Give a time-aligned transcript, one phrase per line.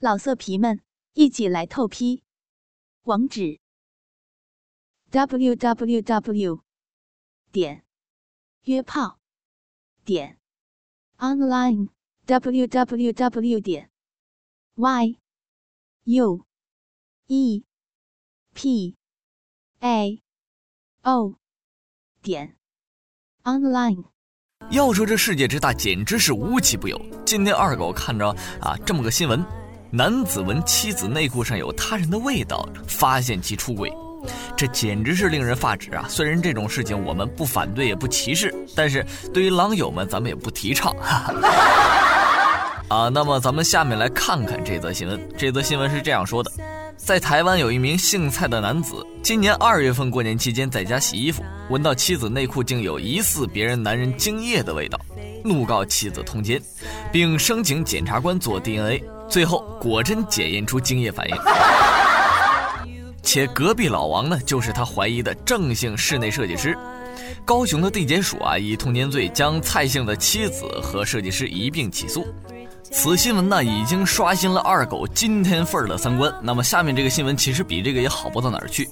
[0.00, 0.80] 老色皮们，
[1.14, 2.22] 一起来透批！
[3.02, 3.58] 网址
[5.10, 6.62] ：w w w
[7.50, 7.84] 点
[8.62, 9.18] 约炮
[10.04, 10.38] 点
[11.16, 11.88] online
[12.26, 13.90] w w w 点
[14.76, 15.18] y
[16.04, 16.46] u
[17.26, 17.64] e
[18.54, 18.96] p
[19.80, 20.22] a
[21.02, 21.34] o
[22.22, 22.56] 点
[23.42, 24.04] online。
[24.70, 26.96] 要说这世界之大，简直是无奇不有。
[27.26, 28.28] 今天二狗看着
[28.60, 29.67] 啊这么个新闻。
[29.90, 33.90] 男子闻妻子内裤上有他人的味道，发现其出轨，
[34.54, 36.04] 这简直是令人发指啊！
[36.10, 39.02] 虽然这种事情我们不反对也不歧视，但是
[39.32, 40.94] 对于狼友们咱们也不提倡。
[42.88, 45.18] 啊，那么咱们下面来看看这则新闻。
[45.38, 46.52] 这则新闻是这样说的：
[46.98, 55.00] 在台湾有一名姓蔡的男子，今年二月份过年期间在家洗衣服，闻到妻子内裤竟有疑似别人男人精液的味道，
[55.42, 56.60] 怒告妻子通奸，
[57.10, 59.02] 并申请检察官做 DNA。
[59.28, 61.36] 最后果真检验出精液反应，
[63.22, 66.76] 且隔壁老王呢就是他怀疑的郑姓室内设计师。
[67.44, 72.26] 高雄的地检署啊以通奸罪将蔡姓的妻子和设计师一并起诉。
[72.90, 76.32] 此新闻呢已经刷新了二狗今天份儿的三观。
[76.42, 78.88] 那么下面这个新闻其实比这个也好不到哪儿去。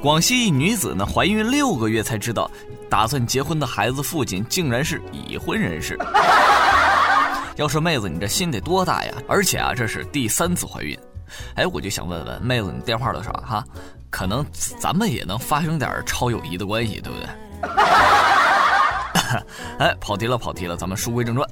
[0.00, 2.48] 广西一女子呢怀孕六个月才知道，
[2.88, 5.98] 打算结婚的孩子父亲竟然是已婚人士。
[7.56, 9.14] 要说妹子，你这心得多大呀？
[9.28, 10.98] 而且啊，这是第三次怀孕。
[11.54, 13.64] 哎，我就想问问妹子，你电话多少哈？
[14.10, 17.28] 可能咱们也能发生点超友谊的关系，对不对？
[19.78, 21.48] 哎，跑题了，跑题了，咱们书归正传。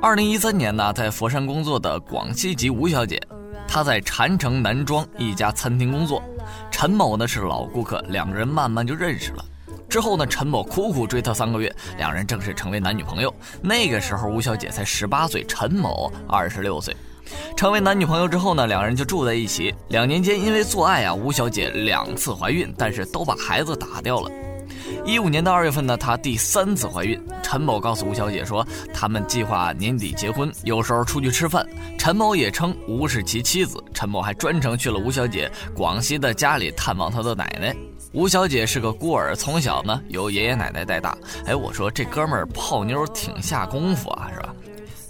[0.00, 3.20] 二零一三年呢，在佛山工作的广西籍吴小姐，
[3.68, 6.22] 她在禅城南庄一家餐厅工作，
[6.70, 9.44] 陈某呢是老顾客，两个人慢慢就认识了。
[9.90, 13.34] 之后呢，陈某苦苦追她三个月，两人正式成为男女朋友。
[13.60, 16.96] 那个时候，吴小姐才十八岁，陈某二十六岁。
[17.56, 19.74] 成为男女朋友之后呢，两人就住在一起。
[19.88, 24.30] 两年间，因为做爱啊，吴小姐两次怀孕，但是都把孩子打掉了。
[25.04, 27.20] 一五年的二月份呢，她第三次怀孕。
[27.42, 31.66] 陈某告诉吴小姐说，他们计划年底结婚，有时候出去吃饭。
[31.98, 33.82] 陈某也称吴是其妻子。
[33.92, 37.74] 陈某还专程去了吴小姐广西的家里探望她的奶奶。
[38.12, 41.16] 吴小姐是个孤儿，从小呢由爷爷奶奶带大。
[41.46, 44.54] 哎，我说这哥们儿泡妞挺下功夫啊，是吧？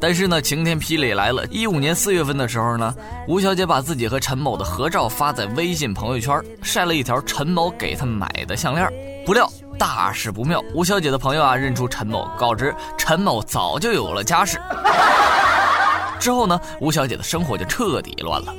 [0.03, 1.47] 但是呢，晴天霹雳来了。
[1.49, 2.95] 一五年四月份的时候呢，
[3.29, 8.91] 吴小姐把自己和陈某的合照发在微信朋友圈，晒了一条陈某给她买的项链。
[9.27, 9.47] 不料
[9.81, 14.61] 大事不妙，吴小姐的朋友啊认出陈某，告知陈某早就有了家室。
[16.21, 18.55] 之后呢，吴小姐的生活就彻底乱了。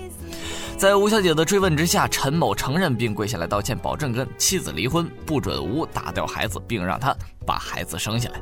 [0.80, 7.16] 在吴小姐的追问之下，陈某承认并跪下来道歉，保证跟妻子离婚，不准吴打掉孩子，并让他
[7.46, 8.42] 把孩子生下来。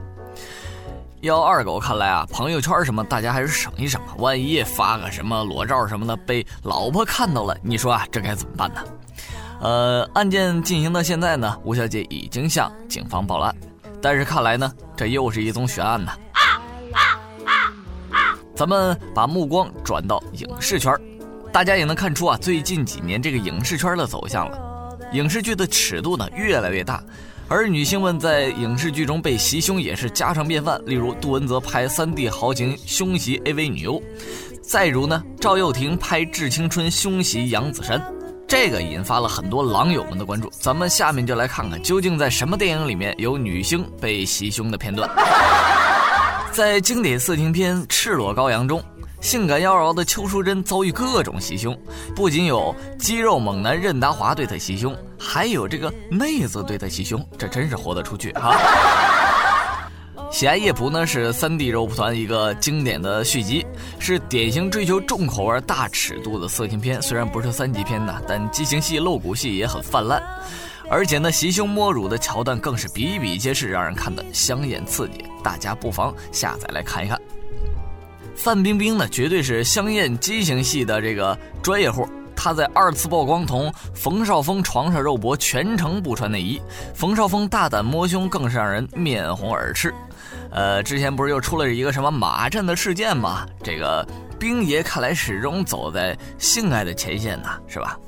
[1.19, 8.81] 要二狗看来啊，朋友圈什么大家还是省一省吧，万一发个什么裸照什么的被老婆看到了，你说啊，这该怎么办呢？
[9.61, 13.55] 呃，案件进行到现在呢，吴小姐已经向警方报了案，
[14.01, 16.11] 但是看来呢，这又是一宗悬案呢。
[16.31, 16.61] 啊
[16.93, 16.99] 啊
[17.45, 17.51] 啊
[18.11, 20.93] 啊咱们把目光转到影视圈。
[21.51, 27.03] 大家也能看出啊，最近几年这个影视圈的走向了，影视剧的尺度呢越来越大，
[27.47, 30.79] 而女性们在影视剧中被袭胸也是家常便饭。
[30.85, 34.01] 例如杜文泽拍三 D 豪情胸袭 AV 女优，
[34.61, 37.99] 再如呢赵又廷拍致青春胸袭杨子姗，
[38.49, 40.49] 这个引发了很多狼友们的关注。
[40.59, 45.09] 咱们下面就来看看究竟在什么电影里面有女星被袭胸的片段。
[46.51, 48.83] 在经典色情片《赤裸羔羊》中。
[49.21, 51.77] 性感妖娆的邱淑贞遭遇各种袭胸，
[52.15, 58.55] 不仅有肌肉猛男任达华对她袭胸，还有这个妹子对她袭胸，这真是活得出去啊！
[60.31, 63.65] 喜爱夜蒲呢是三 D 肉蒲团一个经典的续集，
[63.97, 67.01] 是典型追求重口味、大尺度的色情片。
[67.01, 70.21] 虽然不是三级片呢，但激情戏、露骨戏也很泛滥，
[70.87, 75.25] 而且呢袭胸摸乳的桥段更是比比皆是，让人看得香艳刺激。
[75.43, 77.19] 大家不妨下载来看一看。
[78.35, 82.07] 范冰冰呢，绝对是香艳激情戏的这个专业户。
[82.41, 86.61] 他在二次曝光同冯绍峰床上肉搏，全程不穿内衣。
[86.95, 89.93] 冯绍峰大胆摸胸，更是让人面红耳赤。
[90.49, 93.45] 呃，之前不是又出了一个什么马震的事件吗？
[93.61, 94.07] 这个
[94.39, 97.99] 冰爷看来始终走在性爱的前线呢，是吧？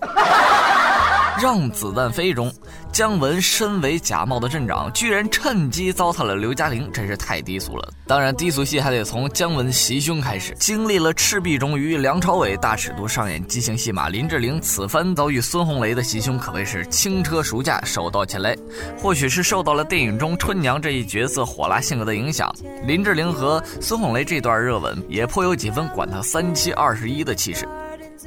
[1.39, 2.51] 让子弹飞中，
[2.91, 7.93] 姜文身为假冒的镇长，居然趁机糟蹋了刘嘉玲，真是太低俗了。
[8.05, 10.53] 当然，低俗戏还得从姜文袭胸开始。
[10.59, 18.55] 经历了赤壁中与梁朝伟大尺度上演激情戏码，林志玲此番遭遇孙红雷的袭胸，可谓是轻车熟驾，手到擒来。
[18.99, 22.53] 或许是受到了电影中春娘这一角色火辣性格的影响，
[22.85, 27.67] 林志玲和孙红雷这段热吻也颇有几分管他三七二十一的气势。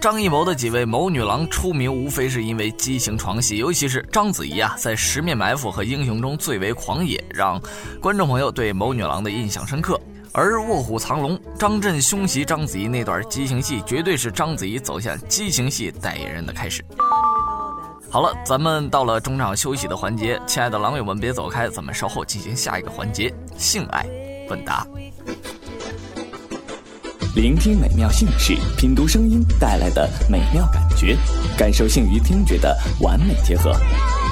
[0.00, 7.61] 张艺谋的几位谋女郎出名，无非是因为激情床戏，尤其是章子怡啊，在《十面埋伏》和《英雄》中最为狂野，让
[8.00, 9.99] 观众朋友对谋女郎的印象深刻。
[10.32, 16.85] 而《卧虎藏龙》，张震凶袭章子怡那段激情戏，绝对是章子怡走向激情戏代言人的开始。
[18.11, 24.06] 好了，咱们到了中场休息的环节，亲爱的狼友们别走开，咱们稍后进行下一个环节——性爱
[24.50, 24.87] 问答。
[27.35, 31.17] 聆听美妙姓氏，品读声音带来的美妙感觉，
[31.59, 33.75] 感受性与听觉的完美结合。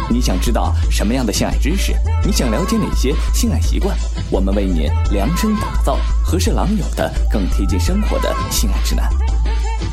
[0.09, 1.93] 你想知道什么样的性爱知识？
[2.25, 3.97] 你想了解哪些性爱习惯？
[4.31, 9.11] 我们为你量身打造合适狼友的、更贴近生活的性爱指南。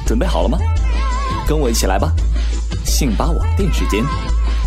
[0.05, 0.59] 准备好了吗？
[1.47, 2.13] 跟我一起来吧！
[2.85, 4.05] 性吧网店时间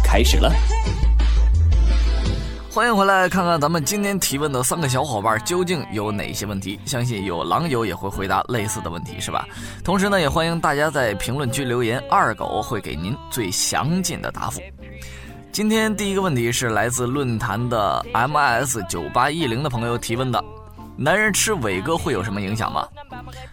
[0.02, 0.52] 开始了。
[2.74, 6.80] 欢迎回来，看看咱们今天提问的三个小伙伴究竟有哪些问题？
[6.86, 9.46] 相信有狼友也会回答类似的问题，是吧？
[9.84, 14.58] 同时呢，也欢迎大家在评论区留言，二狗会给您最详尽的答复。
[15.52, 20.42] 今天第一个问题是来自论坛的 M S 九八一零的朋友提问的。
[20.96, 22.88] 男人吃伟哥会有什么影响吗？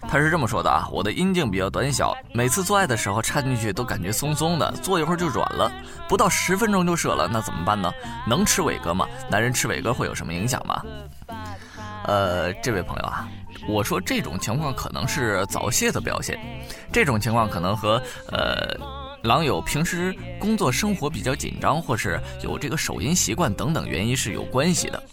[0.07, 5.71] 他是这么说的啊，我的阴茎比较短小，每次做爱的时候插进去都感觉松松的，坐一会儿就软了，
[6.07, 7.91] 不到十分钟就射了，那怎么办呢？
[8.27, 9.07] 能吃伟哥吗？
[9.29, 10.81] 男人吃伟哥会有什么影响吗？
[12.05, 13.27] 呃，这位朋友啊，
[13.67, 16.39] 我说这种情况可能是早泄的表现，
[16.91, 19.08] 这种情况可能和呃。
[19.23, 25.03] 狼友平时工作生活比较紧张，或是有这个手淫习惯等等原因是有关系的。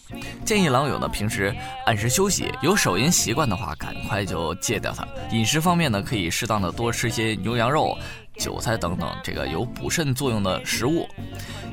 [0.45, 1.55] 建议狼友呢平时
[1.87, 5.07] 按时休息，有手淫习惯的话，赶快就戒掉它。
[5.33, 7.99] 饮食方面呢，可以适当的多吃些牛羊肉、
[8.39, 11.09] 韭菜等等这个有补肾作用的食物。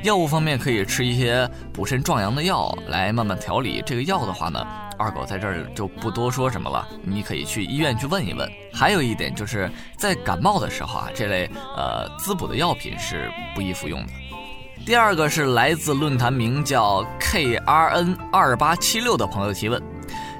[0.01, 3.83] 药物方面可以吃一些补肾壮阳的药来慢慢调理。
[3.85, 4.65] 这个药的话呢。
[4.97, 8.49] 二狗在这儿就不多说什么了，你可以去医院去问一问。
[8.73, 14.13] 还有一点就是在感冒的时候啊，这类呃滋补的药品是不宜服用的。
[14.85, 19.81] 第二个是来自论坛名叫 KRN 二八七六的朋友提问：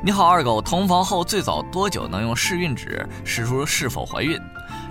[0.04, 4.38] 你好，二狗，同房后最早多久能用试孕纸试出是否怀孕？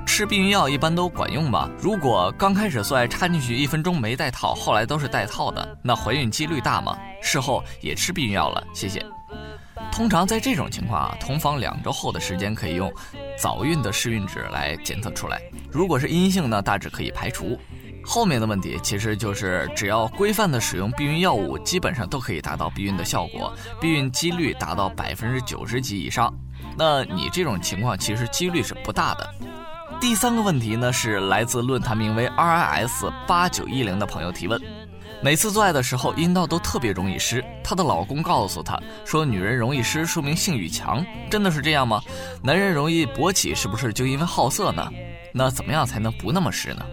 [0.06, 1.68] 吃避孕药一般都管用吗？
[1.78, 6.96] 如果刚开始做爱插进去一分钟没带套，后来都是带套的，那怀孕几率大吗？
[7.20, 9.04] 事后也吃避孕药了，谢谢。
[10.02, 12.92] 通常在这种情况啊，同房两周后的时间可以用
[13.38, 15.40] 早孕的试孕纸来检测出来。
[15.70, 17.56] 如果是阴性呢，大致可以排除。
[18.04, 26.34] 后面的问题其实就是只要规范的使用避孕药物，基本上都可以达到避孕的效果，避孕几率达到百分之九十几以上。
[26.76, 29.30] 那你这种情况其实几率是不大的。
[30.00, 34.60] 第三个问题呢，是来自论坛名为 RIS 八九一零的朋友提问。
[35.22, 37.44] 每次做爱的时候，阴道都特别容易湿。
[37.62, 42.02] 她的老公告诉她说：“女人容易湿，说明性欲强。”真的是这样吗？
[42.42, 44.90] 男人容易勃起，是不是就因为好色呢？
[45.32, 46.84] 那怎么样才能不那么湿呢？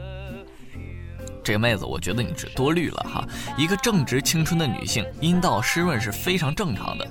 [1.44, 3.28] 这个妹子，我觉得你是多虑了哈。
[3.58, 7.08] 一个正值青春的女性，阴道湿润是非常正常的。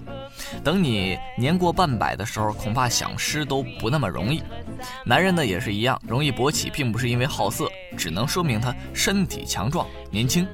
[0.63, 4.43] 等你年过半百的时候，恐怕想湿都不那么容易。
[5.05, 10.47] 男人呢也是一样，容易勃起，并不是因为好色，只能说明他身体强壮、年轻，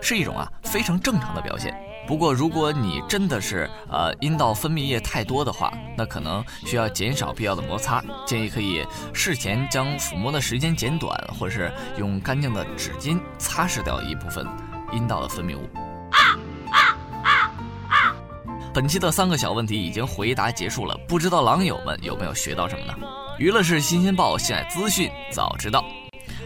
[0.00, 1.74] 是一种啊非常正常的表现。
[2.06, 8.82] 不过，如果你真的是呃阴道分泌液太多的话，那可能需要减少必要的摩擦，建议可以
[9.12, 14.46] 事前将抚摸的时间减短，或是用干净的纸巾擦拭掉一部分
[14.90, 15.68] 阴道的分泌物。
[18.78, 22.94] 本期的三个小问题已经回答结束了，不知道狼友们有没有学到什么呢？
[23.36, 25.84] 娱乐是新鲜报，性爱资讯早知道。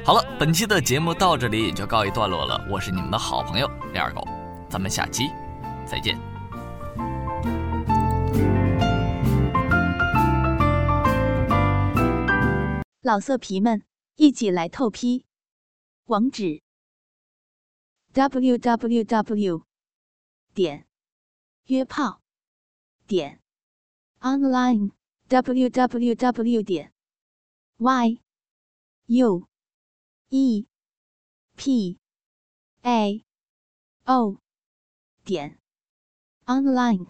[0.02, 4.26] 好了，本期的节目到这里也就告一段落了，我是你们的好朋友李二狗，
[4.70, 5.24] 咱们下期。
[5.84, 6.18] 再见，
[13.02, 13.82] 老色皮们，
[14.16, 15.26] 一起来透批！
[16.06, 16.62] 网址
[18.14, 19.62] ：w w w
[20.54, 20.86] 点
[21.66, 22.21] 约炮
[23.12, 23.42] 点
[24.22, 24.90] online
[25.28, 26.90] w w w 点
[27.76, 28.22] y
[29.06, 29.46] u
[30.30, 30.64] e
[31.54, 31.98] p
[32.82, 33.22] a
[34.06, 34.38] o
[35.26, 35.58] 点。
[36.46, 37.04] online